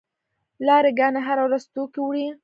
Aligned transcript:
لاری 0.65 0.91
ګانې 0.99 1.21
هره 1.27 1.43
ورځ 1.45 1.63
توکي 1.73 1.99
وړي. 2.03 2.25